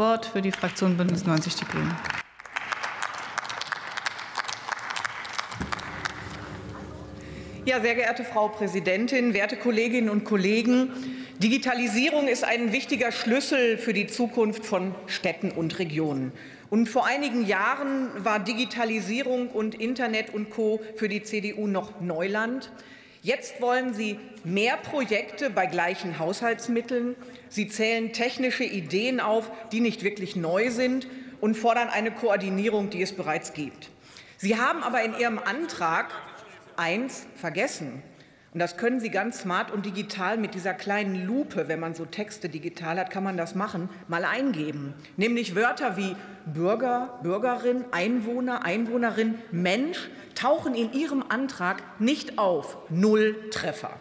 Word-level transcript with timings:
Wort 0.00 0.24
für 0.24 0.40
die 0.40 0.50
Fraktion 0.50 0.96
Bündnis 0.96 1.26
90 1.26 1.56
Die 1.56 1.64
Grünen. 1.66 1.94
Ja, 7.66 7.82
sehr 7.82 7.94
geehrte 7.94 8.24
Frau 8.24 8.48
Präsidentin, 8.48 9.34
werte 9.34 9.56
Kolleginnen 9.56 10.08
und 10.08 10.24
Kollegen! 10.24 10.90
Digitalisierung 11.38 12.28
ist 12.28 12.44
ein 12.44 12.72
wichtiger 12.72 13.12
Schlüssel 13.12 13.76
für 13.76 13.92
die 13.92 14.06
Zukunft 14.06 14.64
von 14.64 14.94
Städten 15.06 15.50
und 15.50 15.78
Regionen. 15.78 16.32
Und 16.70 16.88
vor 16.88 17.06
einigen 17.06 17.44
Jahren 17.44 18.08
war 18.24 18.38
Digitalisierung 18.38 19.48
und 19.48 19.74
Internet 19.74 20.32
und 20.32 20.48
Co. 20.48 20.80
für 20.96 21.10
die 21.10 21.22
CDU 21.22 21.66
noch 21.66 22.00
Neuland. 22.00 22.72
Jetzt 23.22 23.60
wollen 23.60 23.92
Sie 23.92 24.18
mehr 24.44 24.78
Projekte 24.78 25.50
bei 25.50 25.66
gleichen 25.66 26.18
Haushaltsmitteln. 26.18 27.16
Sie 27.50 27.68
zählen 27.68 28.14
technische 28.14 28.64
Ideen 28.64 29.20
auf, 29.20 29.50
die 29.72 29.80
nicht 29.80 30.02
wirklich 30.02 30.36
neu 30.36 30.70
sind, 30.70 31.06
und 31.40 31.54
fordern 31.54 31.88
eine 31.88 32.10
Koordinierung, 32.10 32.90
die 32.90 33.02
es 33.02 33.14
bereits 33.14 33.52
gibt. 33.52 33.90
Sie 34.36 34.58
haben 34.58 34.82
aber 34.82 35.02
in 35.02 35.18
Ihrem 35.18 35.38
Antrag 35.38 36.10
eins 36.76 37.26
vergessen. 37.36 38.02
Und 38.52 38.58
das 38.58 38.76
können 38.76 38.98
Sie 38.98 39.10
ganz 39.10 39.40
smart 39.40 39.70
und 39.70 39.86
digital 39.86 40.36
mit 40.36 40.54
dieser 40.54 40.74
kleinen 40.74 41.24
Lupe, 41.24 41.68
wenn 41.68 41.78
man 41.78 41.94
so 41.94 42.04
Texte 42.04 42.48
digital 42.48 42.98
hat, 42.98 43.10
kann 43.10 43.22
man 43.22 43.36
das 43.36 43.54
machen, 43.54 43.88
mal 44.08 44.24
eingeben. 44.24 44.94
Nämlich 45.16 45.54
Wörter 45.54 45.96
wie 45.96 46.16
Bürger, 46.46 47.20
Bürgerin, 47.22 47.84
Einwohner, 47.92 48.64
Einwohnerin, 48.64 49.36
Mensch 49.52 50.10
tauchen 50.34 50.74
in 50.74 50.92
Ihrem 50.92 51.24
Antrag 51.28 52.00
nicht 52.00 52.38
auf. 52.38 52.76
Null 52.88 53.36
Treffer. 53.50 53.92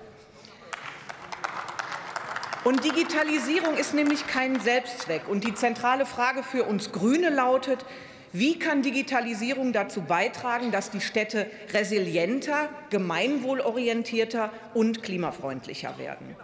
Und 2.65 2.83
Digitalisierung 2.83 3.77
ist 3.77 3.93
nämlich 3.93 4.27
kein 4.27 4.59
Selbstzweck. 4.59 5.27
Und 5.27 5.45
die 5.45 5.53
zentrale 5.53 6.05
Frage 6.05 6.43
für 6.43 6.63
uns 6.63 6.91
Grüne 6.91 7.29
lautet, 7.29 7.85
wie 8.31 8.59
kann 8.59 8.81
Digitalisierung 8.81 9.73
dazu 9.73 10.01
beitragen, 10.01 10.71
dass 10.71 10.91
die 10.91 11.01
Städte 11.01 11.47
resilienter, 11.73 12.69
gemeinwohlorientierter 12.89 14.51
und 14.73 15.01
klimafreundlicher 15.01 15.97
werden? 15.97 16.35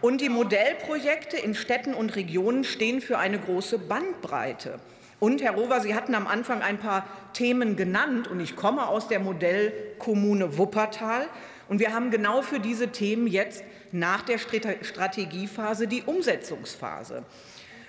Und 0.00 0.20
die 0.20 0.28
Modellprojekte 0.28 1.36
in 1.36 1.54
Städten 1.54 1.94
und 1.94 2.16
Regionen 2.16 2.64
stehen 2.64 3.00
für 3.00 3.18
eine 3.18 3.38
große 3.38 3.78
Bandbreite. 3.78 4.80
Und 5.20 5.42
Herr 5.42 5.52
Rover, 5.52 5.80
Sie 5.80 5.94
hatten 5.94 6.14
am 6.14 6.26
Anfang 6.26 6.60
ein 6.60 6.78
paar 6.78 7.06
Themen 7.32 7.76
genannt, 7.76 8.28
und 8.28 8.40
ich 8.40 8.56
komme 8.56 8.88
aus 8.88 9.08
der 9.08 9.20
Modellkommune 9.20 10.58
Wuppertal. 10.58 11.26
Und 11.68 11.78
wir 11.78 11.94
haben 11.94 12.10
genau 12.10 12.42
für 12.42 12.60
diese 12.60 12.88
Themen 12.88 13.26
jetzt 13.26 13.64
nach 13.92 14.22
der 14.22 14.38
Strategiephase 14.38 15.86
die 15.86 16.02
Umsetzungsphase. 16.02 17.24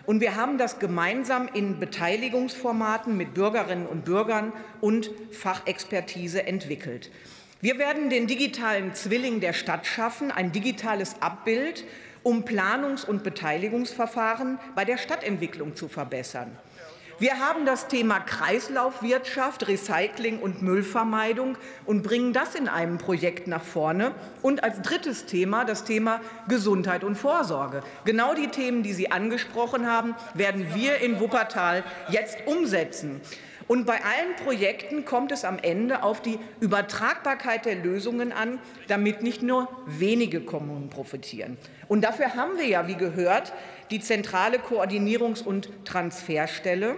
Und 0.06 0.22
wir 0.22 0.36
haben 0.36 0.58
das 0.58 0.80
gemeinsam 0.80 1.50
in 1.54 1.80
Beteiligungsformaten 1.80 3.18
mit 3.18 3.34
Bürgerinnen 3.34 3.86
und 3.86 4.06
Bürgern 4.06 4.54
und 4.80 5.12
Fachexpertise 5.32 6.48
entwickelt. 6.48 7.12
Wir 7.60 7.78
werden 7.78 8.10
den 8.10 8.28
digitalen 8.28 8.94
Zwilling 8.94 9.42
der 9.42 9.52
Stadt 9.54 9.86
schaffen, 9.86 10.32
ein 10.32 10.52
digitales 10.52 11.22
Abbild, 11.22 11.84
um 12.24 12.46
Planungs- 12.46 13.06
und 13.06 13.24
Beteiligungsverfahren 13.24 14.60
bei 14.76 14.86
der 14.86 14.98
Stadtentwicklung 14.98 15.76
zu 15.76 15.88
verbessern. 15.88 16.58
Wir 17.20 17.40
haben 17.40 17.66
das 17.66 17.88
Thema 17.88 18.20
Kreislaufwirtschaft, 18.20 19.68
Recycling 19.68 20.38
und 20.38 20.62
Müllvermeidung 20.62 21.58
und 21.88 22.04
bringen 22.04 22.32
das 22.32 22.54
in 22.54 22.68
einem 22.68 23.00
Projekt 23.00 23.48
nach 23.48 23.64
vorne. 23.64 24.12
Und 24.44 24.64
als 24.64 24.84
drittes 24.84 25.26
Thema 25.26 25.66
das 25.66 25.84
Thema 25.84 26.22
Gesundheit 26.48 27.04
und 27.04 27.16
Vorsorge. 27.16 27.82
Genau 28.06 28.36
die 28.36 28.50
Themen, 28.50 28.84
die 28.84 28.94
Sie 28.94 29.10
angesprochen 29.10 29.88
haben, 29.88 30.14
werden 30.36 30.76
wir 30.76 30.98
in 30.98 31.20
Wuppertal 31.20 31.84
jetzt 32.10 32.38
umsetzen. 32.46 33.20
Und 33.68 33.86
bei 33.86 33.96
allen 33.96 34.36
Projekten 34.44 35.04
kommt 35.04 35.32
es 35.32 35.44
am 35.44 35.60
Ende 35.60 36.04
auf 36.04 36.22
die 36.22 36.40
Übertragbarkeit 36.62 37.66
der 37.66 37.76
Lösungen 37.76 38.32
an, 38.32 38.60
damit 38.88 39.22
nicht 39.24 39.42
nur 39.42 39.68
wenige 39.86 40.42
Kommunen 40.42 40.90
profitieren. 40.90 41.58
Und 41.88 42.02
dafür 42.02 42.36
haben 42.36 42.58
wir 42.58 42.66
ja, 42.66 42.88
wie 42.88 42.96
gehört, 42.96 43.52
die 43.92 44.00
zentrale 44.00 44.58
Koordinierungs- 44.58 45.44
und 45.44 45.70
Transferstelle. 45.86 46.96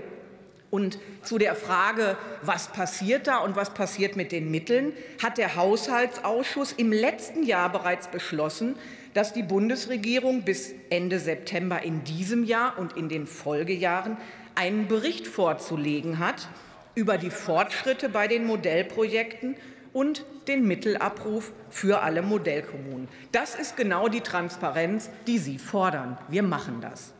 Und 0.70 1.00
zu 1.24 1.40
der 1.40 1.56
Frage, 1.56 2.16
was 2.44 2.68
passiert 2.68 3.26
da 3.26 3.40
und 3.40 3.56
was 3.56 3.74
passiert 3.74 4.16
mit 4.16 4.32
den 4.32 4.52
Mitteln, 4.52 4.94
hat 5.22 5.40
der 5.40 5.56
Haushaltsausschuss 5.56 6.74
im 6.74 6.92
letzten 6.92 7.42
Jahr 7.44 7.72
bereits 7.72 8.10
beschlossen, 8.10 8.76
dass 9.16 9.34
die 9.34 9.42
Bundesregierung 9.42 10.44
bis 10.44 10.76
Ende 10.92 11.18
September 11.18 11.82
in 11.82 12.04
diesem 12.04 12.44
Jahr 12.44 12.78
und 12.78 12.96
in 12.96 13.10
den 13.10 13.26
Folgejahren 13.26 14.18
einen 14.60 14.90
Bericht 14.90 15.26
vorzulegen 15.26 16.20
hat 16.20 16.50
über 16.94 17.18
die 17.18 17.30
Fortschritte 17.30 18.10
bei 18.10 18.28
den 18.28 18.46
Modellprojekten 18.46 19.56
und 19.94 20.26
den 20.50 20.68
Mittelabruf 20.68 21.54
für 21.70 22.02
alle 22.02 22.22
Modellkommunen. 22.22 23.08
Das 23.32 23.56
ist 23.56 23.78
genau 23.78 24.10
die 24.10 24.20
Transparenz, 24.20 25.10
die 25.28 25.38
Sie 25.38 25.60
fordern. 25.60 26.18
Wir 26.28 26.44
machen 26.44 26.82
das. 26.82 27.14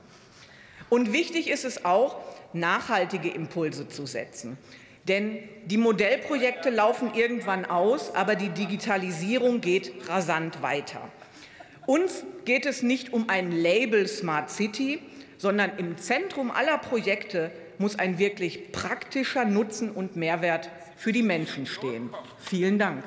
Und 0.90 1.14
wichtig 1.14 1.50
ist 1.50 1.64
es 1.64 1.86
auch, 1.86 2.18
nachhaltige 2.52 3.30
Impulse 3.30 3.88
zu 3.88 4.06
setzen. 4.06 4.58
Denn 5.08 5.40
die 5.66 5.78
Modellprojekte 5.78 6.70
laufen 6.70 7.14
irgendwann 7.16 7.64
aus, 7.64 8.14
aber 8.16 8.36
die 8.36 8.50
Digitalisierung 8.50 9.62
geht 9.62 10.10
rasant 10.10 10.62
weiter. 10.62 11.00
Uns 11.86 12.26
geht 12.44 12.66
es 12.66 12.84
nicht 12.84 13.14
um 13.14 13.30
ein 13.30 13.54
Label 13.54 14.10
Smart 14.10 14.50
City, 14.50 15.00
sondern 15.40 15.72
im 15.78 15.98
Zentrum 15.98 16.52
aller 16.52 16.78
Projekte 16.78 17.50
muss 17.80 17.98
ein 17.98 18.20
wirklich 18.20 18.72
praktischer 18.72 19.46
Nutzen 19.46 19.90
und 19.90 20.16
Mehrwert 20.16 20.70
für 20.98 21.14
die 21.14 21.24
Menschen 21.24 21.66
stehen. 21.66 22.12
Vielen 22.40 22.78
Dank. 22.78 23.04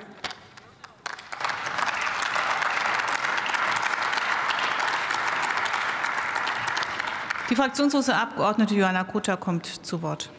Die 7.50 7.54
fraktionslose 7.54 8.16
Abgeordnete 8.16 8.75
Johanna 8.75 9.04
Kutter 9.04 9.37
kommt 9.37 9.66
zu 9.66 10.00
Wort. 10.00 10.32